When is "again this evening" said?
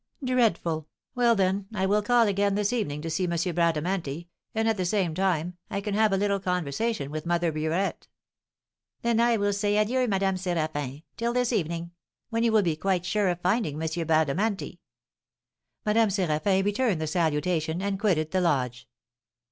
2.27-3.03